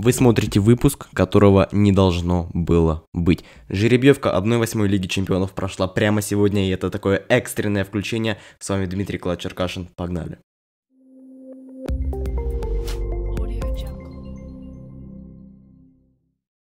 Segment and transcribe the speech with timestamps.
[0.00, 3.44] Вы смотрите выпуск, которого не должно было быть.
[3.68, 8.38] Жеребьевка 1-8 Лиги Чемпионов прошла прямо сегодня, и это такое экстренное включение.
[8.60, 9.88] С вами Дмитрий Клад-Черкашин.
[9.96, 10.38] Погнали.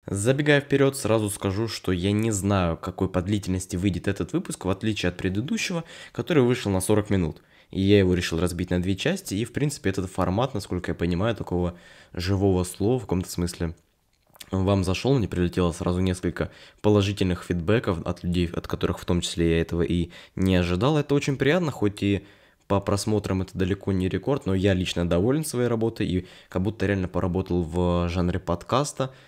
[0.08, 4.70] Забегая вперед, сразу скажу, что я не знаю, какой по длительности выйдет этот выпуск, в
[4.70, 7.42] отличие от предыдущего, который вышел на 40 минут
[7.72, 10.96] и я его решил разбить на две части, и, в принципе, этот формат, насколько я
[10.96, 11.76] понимаю, такого
[12.14, 13.74] живого слова в каком-то смысле
[14.52, 19.52] вам зашел, мне прилетело сразу несколько положительных фидбэков от людей, от которых в том числе
[19.52, 20.98] я этого и не ожидал.
[20.98, 22.26] Это очень приятно, хоть и
[22.68, 26.86] по просмотрам это далеко не рекорд, но я лично доволен своей работой и как будто
[26.86, 29.14] реально поработал в жанре подкаста–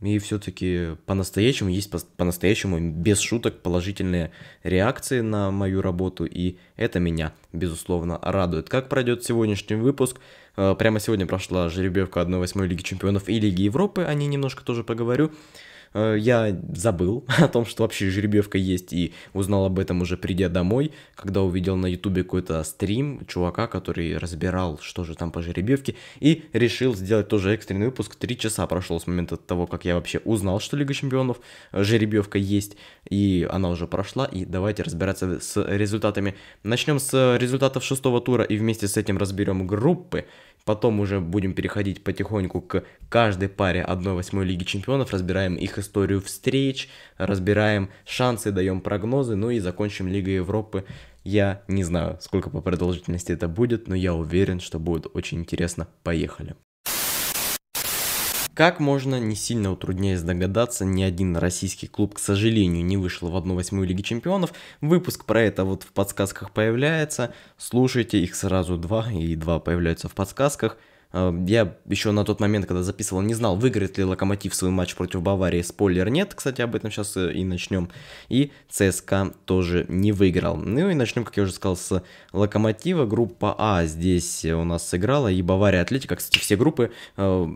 [0.00, 4.30] и все-таки по-настоящему есть по-настоящему без шуток положительные
[4.62, 8.68] реакции на мою работу, и это меня, безусловно, радует.
[8.68, 10.18] Как пройдет сегодняшний выпуск?
[10.56, 14.84] Э, прямо сегодня прошла жеребьевка 1-8 Лиги Чемпионов и Лиги Европы, о ней немножко тоже
[14.84, 15.32] поговорю.
[15.92, 20.48] Э, я забыл о том, что вообще жеребьевка есть, и узнал об этом уже придя
[20.48, 25.96] домой, когда увидел на ютубе какой-то стрим чувака, который разбирал, что же там по жеребьевке,
[26.20, 28.14] и решил сделать тоже экстренный выпуск.
[28.14, 31.40] Три часа прошло с момента того, как я вообще узнал, что Лига Чемпионов,
[31.72, 32.76] э, жеребьевка есть,
[33.08, 36.34] и она уже прошла, и давайте разбираться с результатами.
[36.62, 40.26] Начнем с результатов шестого тура, и вместе с этим разберем группы,
[40.64, 46.88] Потом уже будем переходить потихоньку к каждой паре 1-8 Лиги Чемпионов, разбираем их историю встреч,
[47.18, 50.84] разбираем шансы, даем прогнозы, ну и закончим Лигой Европы.
[51.24, 55.88] Я не знаю, сколько по продолжительности это будет, но я уверен, что будет очень интересно.
[56.02, 56.54] Поехали.
[58.54, 63.36] Как можно не сильно утрудняясь догадаться, ни один российский клуб, к сожалению, не вышел в
[63.36, 64.52] 1-8 Лиги Чемпионов.
[64.80, 67.32] Выпуск про это вот в подсказках появляется.
[67.56, 70.76] Слушайте, их сразу два, и два появляются в подсказках.
[71.12, 74.94] Э, я еще на тот момент, когда записывал, не знал, выиграет ли Локомотив свой матч
[74.94, 75.62] против Баварии.
[75.62, 77.88] Спойлер нет, кстати, об этом сейчас э, и начнем.
[78.28, 80.56] И ЦСКА тоже не выиграл.
[80.56, 83.06] Ну и начнем, как я уже сказал, с Локомотива.
[83.06, 86.16] Группа А здесь у нас сыграла, и Бавария Атлетика.
[86.16, 87.46] Кстати, все группы э,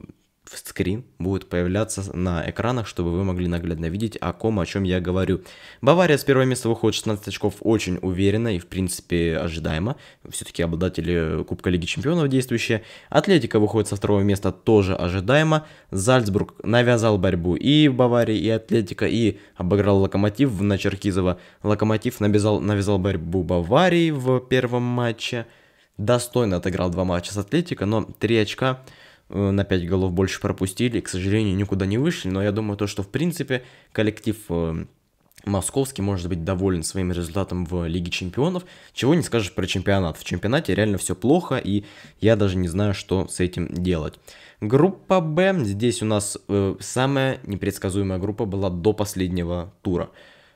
[0.56, 5.00] скрин будет появляться на экранах, чтобы вы могли наглядно видеть, о ком, о чем я
[5.00, 5.42] говорю.
[5.80, 9.96] Бавария с первого места выходит 16 очков очень уверенно и, в принципе, ожидаемо.
[10.28, 12.82] Все-таки обладатели Кубка Лиги Чемпионов действующие.
[13.08, 15.66] Атлетика выходит со второго места тоже ожидаемо.
[15.90, 21.38] Зальцбург навязал борьбу и Баварии, и Атлетика, и обыграл Локомотив на Черкизово.
[21.62, 25.46] Локомотив навязал, навязал борьбу Баварии в первом матче.
[25.96, 28.80] Достойно отыграл два матча с Атлетика, но 3 очка
[29.38, 33.02] на 5 голов больше пропустили, к сожалению, никуда не вышли, но я думаю, то, что
[33.02, 33.62] в принципе
[33.92, 34.86] коллектив э,
[35.44, 38.64] Московский может быть доволен своим результатом в Лиге Чемпионов.
[38.92, 40.16] Чего не скажешь про чемпионат.
[40.16, 41.84] В чемпионате реально все плохо, и
[42.20, 44.14] я даже не знаю, что с этим делать.
[44.60, 45.64] Группа Б.
[45.64, 50.10] Здесь у нас э, самая непредсказуемая группа была до последнего тура.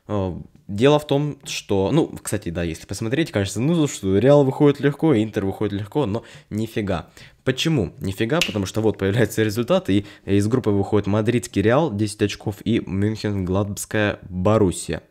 [0.07, 0.33] Э,
[0.67, 5.15] дело в том, что, ну, кстати, да, если посмотреть, кажется, ну, что Реал выходит легко,
[5.15, 7.09] Интер выходит легко, но нифига.
[7.49, 7.93] Почему?
[7.99, 12.79] Нифига, потому что вот появляются результаты, и из группы выходит Мадридский Реал 10 очков и
[12.85, 15.01] Мюнхен Гладбская Боруссия.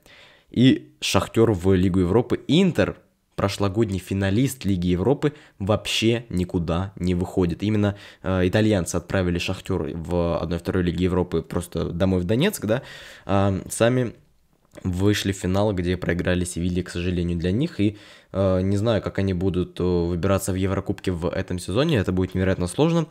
[0.49, 2.39] И Шахтер в Лигу Европы.
[2.47, 2.95] Интер,
[3.35, 7.65] прошлогодний финалист Лиги Европы, вообще никуда не выходит.
[7.65, 12.83] Именно э, итальянцы отправили Шахтер в 1-2 Лиги Европы просто домой в Донецк, да,
[13.27, 14.15] а сами
[14.85, 17.81] вышли в финал, где проиграли Севилье, к сожалению, для них.
[17.81, 17.97] И
[18.28, 21.97] э, не знаю, как они будут э, выбираться в Еврокубке в этом сезоне.
[21.97, 23.07] Это будет невероятно сложно.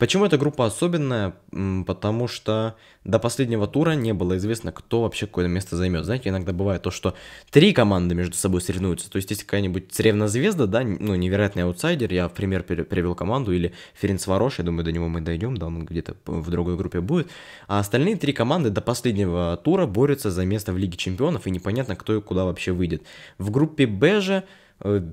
[0.00, 1.34] Почему эта группа особенная?
[1.86, 6.06] Потому что до последнего тура не было известно, кто вообще какое место займет.
[6.06, 7.14] Знаете, иногда бывает то, что
[7.50, 9.10] три команды между собой соревнуются.
[9.10, 13.52] То есть, если какая-нибудь Царевна Звезда, да, ну, невероятный аутсайдер, я в пример привел команду,
[13.52, 17.02] или Ференц Варош, я думаю, до него мы дойдем, да, он где-то в другой группе
[17.02, 17.28] будет.
[17.66, 21.94] А остальные три команды до последнего тура борются за место в Лиге Чемпионов, и непонятно,
[21.94, 23.02] кто и куда вообще выйдет.
[23.36, 24.44] В группе Б же Э,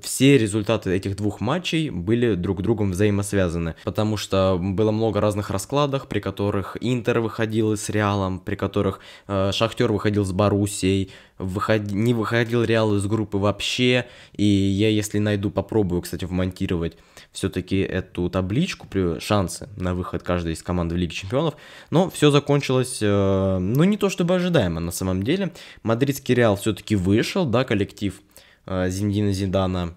[0.02, 6.08] все результаты этих двух матчей были друг другом взаимосвязаны, потому что было много разных раскладов,
[6.08, 11.90] при которых Интер выходил с Реалом, при которых э, Шахтер выходил с Боруссией, выход...
[11.90, 16.96] не выходил Реал из группы вообще, и я, если найду, попробую, кстати, вмонтировать
[17.32, 18.86] все-таки эту табличку,
[19.20, 21.54] шансы на выход каждой из команд в Лиге Чемпионов,
[21.90, 26.96] но все закончилось, э, ну, не то чтобы ожидаемо на самом деле, Мадридский Реал все-таки
[26.96, 29.94] вышел, да, коллектив, Э, Зиндина Зидана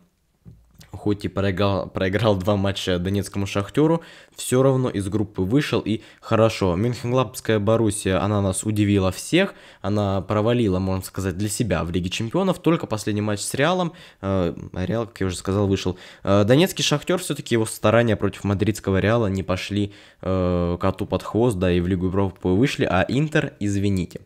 [0.91, 4.01] хоть и проиграл, проиграл два матча Донецкому Шахтеру,
[4.35, 6.75] все равно из группы вышел и хорошо.
[6.75, 12.59] Мюнхенглабская Боруссия, она нас удивила всех, она провалила, можно сказать, для себя в Лиге Чемпионов,
[12.59, 15.97] только последний матч с Реалом, э, Реал, как я уже сказал, вышел.
[16.23, 21.57] Э, Донецкий Шахтер, все-таки его старания против мадридского Реала не пошли э, коту под хвост,
[21.57, 24.21] да, и в Лигу Европы вышли, а Интер, извините.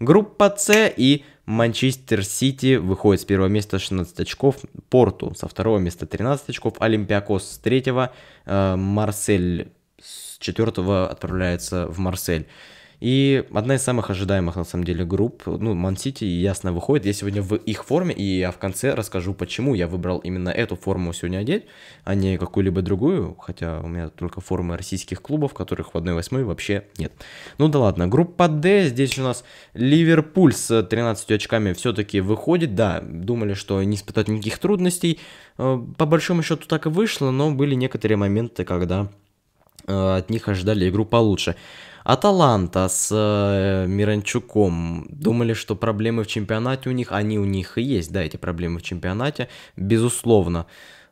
[0.00, 4.56] Группа С и Манчестер Сити выходит с первого места 16 очков,
[4.90, 8.12] Порту со второго места 13 очков, Олимпиакос с третьего,
[8.44, 12.46] э, Марсель с четвертого отправляется в Марсель.
[13.00, 17.06] И одна из самых ожидаемых, на самом деле, групп, ну, Ман-Сити ясно выходит.
[17.06, 20.74] Я сегодня в их форме, и я в конце расскажу, почему я выбрал именно эту
[20.74, 21.66] форму сегодня одеть,
[22.04, 26.84] а не какую-либо другую, хотя у меня только формы российских клубов, которых в 1-8 вообще
[26.98, 27.12] нет.
[27.58, 33.00] Ну да ладно, группа D, здесь у нас Ливерпуль с 13 очками все-таки выходит, да,
[33.00, 35.20] думали, что не испытать никаких трудностей,
[35.56, 39.08] э, по большому счету так и вышло, но были некоторые моменты, когда
[39.88, 41.56] от них ожидали игру получше.
[42.04, 47.82] Аталанта с э, Миранчуком думали, что проблемы в чемпионате у них, они у них и
[47.82, 50.66] есть, да, эти проблемы в чемпионате, безусловно.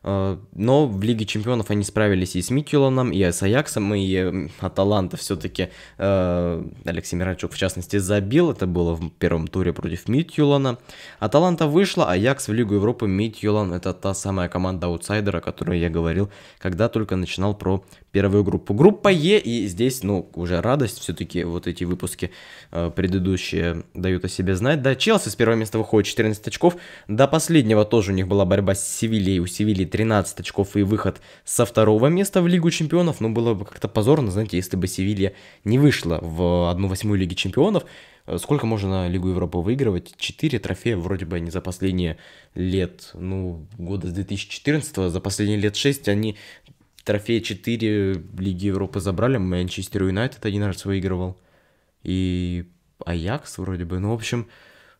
[0.07, 5.17] Э, но в Лиге Чемпионов они справились и с Микелоном, и с Аяксом, и Аталанта
[5.17, 5.67] все-таки
[5.97, 10.77] э, Алексей Миранчук в частности забил, это было в первом туре против Митюлана.
[11.19, 15.89] Аталанта вышла, Аякс в Лигу Европы, Митюлан это та самая команда аутсайдера, о которой я
[15.89, 17.83] говорил, когда только начинал про
[18.13, 18.73] первую группу.
[18.73, 22.31] Группа Е, и здесь, ну, уже радость, все-таки вот эти выпуски
[22.71, 24.81] э, предыдущие дают о себе знать.
[24.81, 26.77] Да, Челси с первого места выходит 14 очков,
[27.09, 31.19] до последнего тоже у них была борьба с Севильей, у Севильи 13 очков и выход
[31.43, 35.33] со второго места в Лигу Чемпионов, ну, было бы как-то позорно, знаете, если бы Севилья
[35.63, 37.85] не вышла в 1-8 Лиги Чемпионов,
[38.27, 40.13] э, Сколько можно Лигу Европы выигрывать?
[40.17, 42.17] Четыре трофея вроде бы не за последние
[42.53, 46.37] лет, ну, года с 2014 за последние лет шесть они
[47.03, 51.37] трофей 4 Лиги Европы забрали, Манчестер Юнайтед один раз выигрывал.
[52.03, 52.65] И
[53.03, 53.97] Аякс вроде бы.
[53.97, 54.47] Ну, в общем,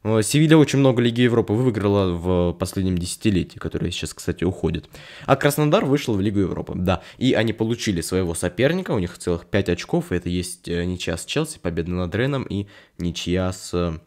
[0.03, 4.89] Севилья очень много Лиги Европы выиграла в последнем десятилетии, которое сейчас, кстати, уходит.
[5.25, 7.01] А Краснодар вышел в Лигу Европы, да.
[7.17, 11.17] И они получили своего соперника, у них целых 5 очков, и это есть э, ничья
[11.17, 12.67] с Челси, победа над Реном и
[12.97, 13.99] ничья с э,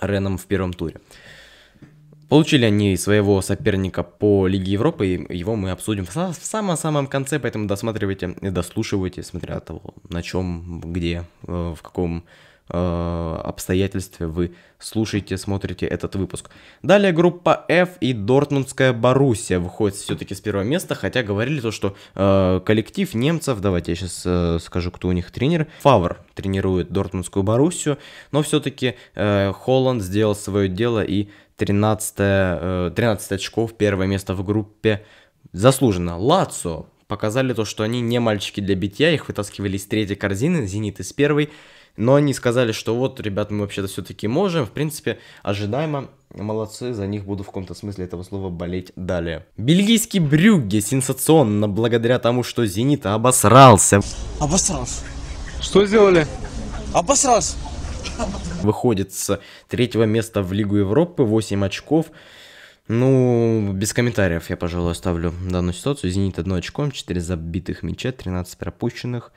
[0.00, 0.96] Реном в первом туре.
[2.28, 7.66] Получили они своего соперника по Лиге Европы, и его мы обсудим в самом-самом конце, поэтому
[7.66, 12.24] досматривайте и дослушивайте, смотря от того, на чем, где, э, в каком
[12.72, 16.50] э, обстоятельстве вы слушаете, смотрите этот выпуск.
[16.82, 21.94] Далее группа F и Дортмундская Боруссия выходит все-таки с первого места, хотя говорили то, что
[22.14, 27.42] э, коллектив немцев, давайте я сейчас э, скажу, кто у них тренер, Фавр тренирует Дортмундскую
[27.42, 27.98] Боруссию,
[28.32, 34.44] но все-таки э, Холланд сделал свое дело и 13, 13 э, очков, первое место в
[34.44, 35.04] группе.
[35.52, 36.18] Заслуженно.
[36.18, 40.98] Лацо показали то, что они не мальчики для битья, их вытаскивали из третьей корзины, Зенит
[40.98, 41.50] из первой.
[41.96, 44.66] Но они сказали, что вот, ребят, мы вообще-то все-таки можем.
[44.66, 46.08] В принципе, ожидаемо.
[46.34, 49.46] Молодцы, за них буду в каком-то смысле этого слова болеть далее.
[49.58, 54.00] Бельгийский Брюгге сенсационно благодаря тому, что Зенит обосрался.
[54.40, 55.04] Обосрался.
[55.60, 56.26] Что сделали?
[56.94, 57.56] Обосрался
[58.62, 62.06] выходит с третьего места в Лигу Европы, 8 очков.
[62.88, 66.10] Ну, без комментариев я, пожалуй, оставлю данную ситуацию.
[66.10, 69.32] Зенит одно очком, 4 забитых мяча, 13 пропущенных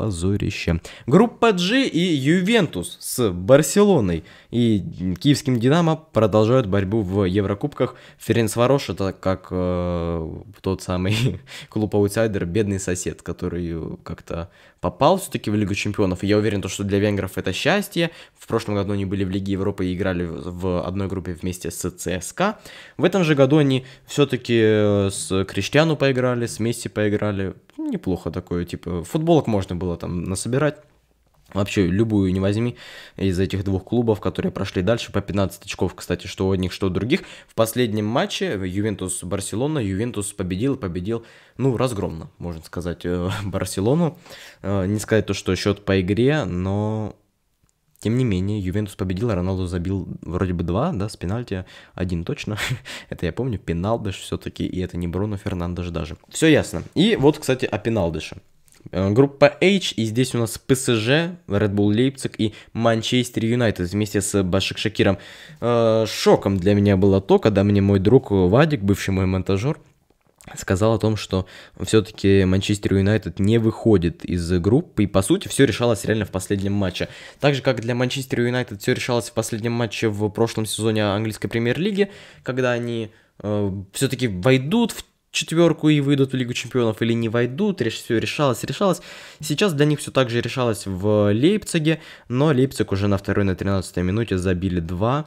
[0.00, 0.80] позорище.
[1.06, 4.82] Группа G и Ювентус с Барселоной и
[5.20, 7.96] киевским Динамо продолжают борьбу в Еврокубках.
[8.18, 10.30] Ференцварош это как э,
[10.62, 14.48] тот самый клуб-аутсайдер, бедный сосед, который как-то
[14.80, 16.22] попал все-таки в Лигу Чемпионов.
[16.22, 18.10] я уверен, что для венгров это счастье.
[18.38, 21.90] В прошлом году они были в Лиге Европы и играли в одной группе вместе с
[21.90, 22.58] ЦСКА.
[22.96, 27.52] В этом же году они все-таки э, с Криштиану поиграли, с Месси поиграли
[27.88, 30.76] неплохо такое, типа, футболок можно было там насобирать.
[31.52, 32.76] Вообще, любую не возьми
[33.16, 36.86] из этих двух клубов, которые прошли дальше по 15 очков, кстати, что у одних, что
[36.86, 37.22] у других.
[37.48, 41.24] В последнем матче Ювентус-Барселона, Ювентус победил, победил,
[41.56, 44.16] ну, разгромно, можно сказать, э, Барселону.
[44.62, 47.16] Э, не сказать то, что счет по игре, но
[48.00, 52.56] тем не менее, Ювентус победил, Роналду забил вроде бы два, да, с пенальти, один точно.
[53.10, 56.16] это я помню, пеналдыш все-таки, и это не Бруно Фернандеш даже.
[56.30, 56.82] Все ясно.
[56.94, 58.38] И вот, кстати, о пеналдыше.
[58.90, 64.22] Э, группа H, и здесь у нас ПСЖ, Red Bull Лейпциг и Манчестер Юнайтед вместе
[64.22, 65.18] с Башик Шакиром.
[65.60, 69.78] Э, шоком для меня было то, когда мне мой друг Вадик, бывший мой монтажер,
[70.56, 71.46] сказал о том, что
[71.82, 76.72] все-таки Манчестер Юнайтед не выходит из группы, и по сути все решалось реально в последнем
[76.72, 77.08] матче.
[77.40, 81.48] Так же, как для Манчестер Юнайтед все решалось в последнем матче в прошлом сезоне английской
[81.48, 82.10] премьер-лиги,
[82.42, 83.10] когда они
[83.42, 88.64] э, все-таки войдут в четверку и выйдут в Лигу Чемпионов или не войдут, все решалось,
[88.64, 89.00] решалось.
[89.40, 93.54] Сейчас для них все так же решалось в Лейпциге, но Лейпциг уже на второй, на
[93.54, 95.26] 13 минуте забили два.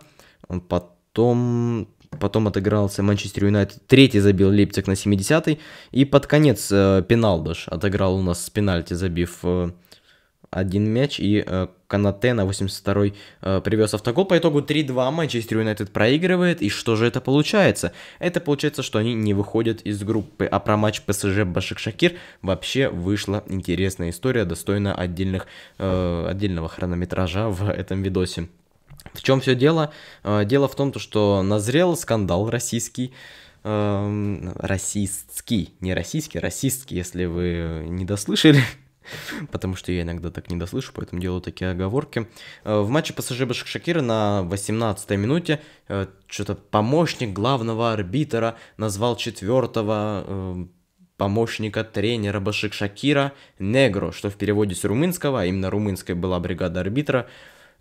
[0.67, 1.87] Потом
[2.19, 5.59] потом отыгрался Манчестер Юнайтед, третий забил Лейпциг на 70-й,
[5.91, 9.71] и под конец э, пенал даже отыграл у нас с пенальти, забив э,
[10.53, 14.25] один мяч, и э, Канате на 82-й э, привез автогол.
[14.25, 17.93] По итогу 3-2 Манчестер Юнайтед проигрывает, и что же это получается?
[18.19, 23.43] Это получается, что они не выходят из группы, а про матч ПСЖ Башик-Шакир вообще вышла
[23.47, 28.47] интересная история, достойная отдельных, э, отдельного хронометража в этом видосе.
[29.11, 29.93] В чем все дело?
[30.23, 33.13] Э, дело в том, что назрел скандал российский,
[33.63, 38.61] э, российский, не российский, российский, если вы не дослышали,
[39.51, 42.27] потому что я иногда так не дослышу, поэтому делаю такие оговорки.
[42.63, 50.67] Э, в матче ПСЖ Башакшакира на 18-й минуте э, что-то помощник главного арбитра назвал четвертого
[51.17, 57.27] помощника тренера Башик-Шакира Негро, что в переводе с румынского, а именно румынская была бригада арбитра,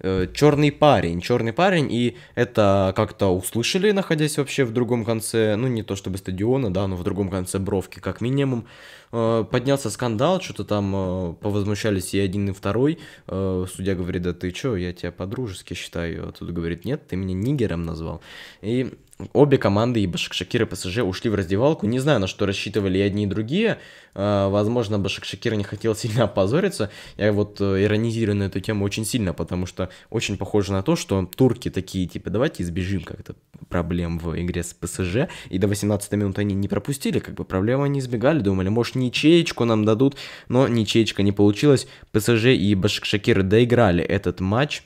[0.01, 5.83] черный парень, черный парень, и это как-то услышали, находясь вообще в другом конце, ну не
[5.83, 8.67] то чтобы стадиона, да, но в другом конце бровки как минимум,
[9.13, 12.99] Э, поднялся скандал, что-то там э, повозмущались и один, и второй.
[13.27, 16.29] Э, судья говорит, да ты чё, я тебя по-дружески считаю.
[16.29, 18.23] А тут говорит, нет, ты меня нигером назвал.
[18.63, 18.95] И
[19.33, 21.87] обе команды, и Башакшакир и ПСЖ, ушли в раздевалку.
[21.87, 23.79] Не знаю, на что рассчитывали и одни, и другие.
[24.15, 26.91] Возможно, Башакшакир не хотел сильно опозориться.
[27.17, 31.29] Я вот иронизирую на эту тему очень сильно, потому что очень похоже на то, что
[31.37, 33.35] турки такие, типа, давайте избежим как-то
[33.69, 35.29] проблем в игре с ПСЖ.
[35.49, 38.41] И до 18 минуты они не пропустили, как бы проблемы они избегали.
[38.41, 40.17] Думали, может, ничеечку нам дадут,
[40.49, 41.87] но ничеечка не получилось.
[42.13, 44.83] ПСЖ и Башакшакир доиграли этот матч.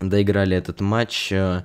[0.00, 1.64] Доиграли этот матч э,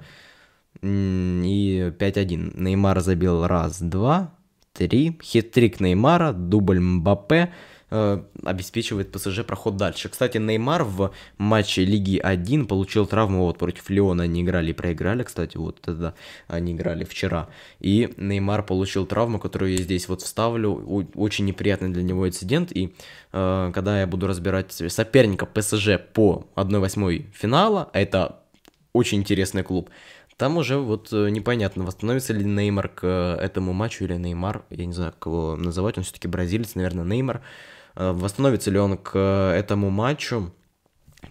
[0.81, 2.59] и 5-1.
[2.59, 4.33] Неймар забил раз, два,
[4.73, 5.17] три.
[5.21, 7.51] Хитрик Неймара, дубль Мбаппе.
[7.95, 10.09] Э, обеспечивает ПСЖ проход дальше.
[10.09, 15.21] Кстати, Неймар в матче Лиги 1 получил травму, вот против Леона они играли и проиграли,
[15.21, 16.15] кстати, вот тогда
[16.47, 17.49] они играли вчера.
[17.79, 20.73] И Неймар получил травму, которую я здесь вот вставлю,
[21.13, 22.95] очень неприятный для него инцидент, и
[23.31, 28.39] э, когда я буду разбирать соперника ПСЖ по 1-8 финала, это
[28.93, 29.91] очень интересный клуб,
[30.37, 34.85] там уже вот э, непонятно, восстановится ли Неймар к э, этому матчу или Неймар, я
[34.85, 37.41] не знаю, кого называть, он все-таки бразилец, наверное, Неймар.
[37.95, 40.51] Э, восстановится ли он к этому матчу?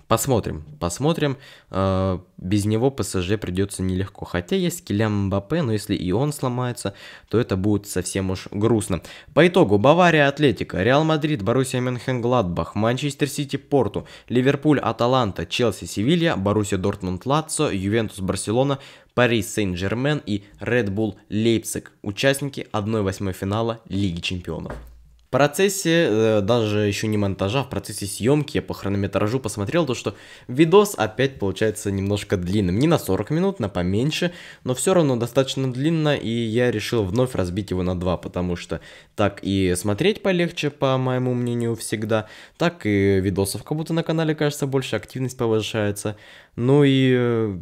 [0.09, 1.39] Посмотрим, посмотрим.
[1.71, 4.25] Э, без него ПСЖ придется нелегко.
[4.25, 6.95] Хотя есть Килиан Мбаппе, но если и он сломается,
[7.29, 9.01] то это будет совсем уж грустно.
[9.33, 16.37] По итогу Бавария Атлетика, Реал Мадрид, Боруссия Мюнхен-Гладбах, Манчестер Сити Порту, Ливерпуль Аталанта, Челси Севилья,
[16.37, 18.79] Боруссия Дортмунд Лацио, Ювентус Барселона,
[19.15, 21.93] Парис Сен-Жермен и Red Bull Лейпциг.
[22.03, 24.92] Участники 1-8 финала Лиги Чемпионов
[25.33, 30.15] процессе, э, даже еще не монтажа, в процессе съемки я по хронометражу посмотрел то, что
[30.47, 32.79] видос опять получается немножко длинным.
[32.79, 37.35] Не на 40 минут, на поменьше, но все равно достаточно длинно, и я решил вновь
[37.35, 38.81] разбить его на два, потому что
[39.17, 44.35] так и смотреть полегче, по моему мнению, всегда, так и видосов как будто на канале,
[44.35, 46.17] кажется, больше активность повышается.
[46.57, 47.59] Ну и э,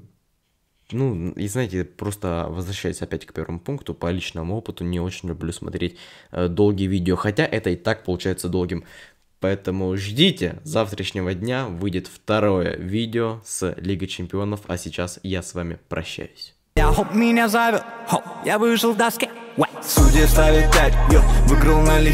[0.93, 5.53] ну, и знаете, просто возвращаясь опять к первому пункту, по личному опыту не очень люблю
[5.53, 5.97] смотреть
[6.31, 8.85] э, долгие видео, хотя это и так получается долгим.
[9.41, 15.79] Поэтому ждите, завтрашнего дня выйдет второе видео с Лигой Чемпионов, а сейчас я с вами
[15.89, 16.55] прощаюсь.
[16.77, 19.31] Я хоп, меня зовет, хоп, я выжил доске,
[19.83, 22.01] Судья ставит 5, йо, выиграл на